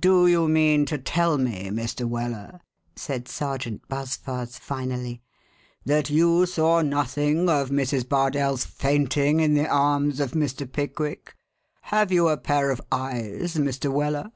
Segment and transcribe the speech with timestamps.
[0.00, 2.04] "Do you mean to tell me, Mr.
[2.04, 2.62] Weller,"
[2.96, 5.22] said Sergeant Buzfuz finally,
[5.84, 8.08] "that you saw nothing of Mrs.
[8.08, 10.66] Bardell's fainting in the arms of Mr.
[10.66, 11.36] Pickwick?
[11.82, 13.92] Have you a pair of eyes, Mr.
[13.92, 14.32] Weller?"